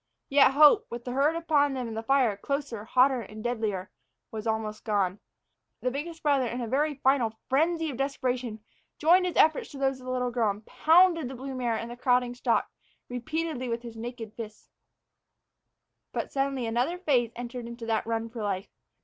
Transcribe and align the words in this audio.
Yet 0.29 0.53
hope 0.53 0.87
with 0.89 1.05
the 1.05 1.11
herd 1.11 1.35
upon 1.35 1.75
them 1.75 1.87
and 1.87 1.95
the 1.95 2.01
fire 2.01 2.35
closer, 2.35 2.85
hotter, 2.85 3.21
and 3.21 3.43
deadlier 3.43 3.91
was 4.31 4.47
almost 4.47 4.83
gone. 4.83 5.19
The 5.81 5.91
biggest 5.91 6.23
brother, 6.23 6.47
in 6.47 6.59
a 6.59 6.67
very 6.67 6.95
final 6.95 7.33
frenzy 7.49 7.91
of 7.91 7.97
desperation, 7.97 8.63
joined 8.97 9.27
his 9.27 9.37
efforts 9.37 9.69
to 9.73 9.77
those 9.77 9.99
of 9.99 10.07
the 10.07 10.11
little 10.11 10.31
girl, 10.31 10.49
and 10.49 10.65
pounded 10.65 11.27
the 11.29 11.35
blue 11.35 11.53
mare 11.53 11.75
and 11.77 11.91
the 11.91 11.95
crowding 11.95 12.33
stock 12.33 12.67
repeatedly 13.09 13.69
with 13.69 13.83
his 13.83 13.95
naked 13.95 14.33
fists. 14.33 14.71
But 16.11 16.31
suddenly 16.31 16.65
another 16.65 16.97
phase 16.97 17.31
entered 17.35 17.67
into 17.67 17.85
that 17.85 18.07
run 18.07 18.27
for 18.27 18.41
life. 18.41 18.69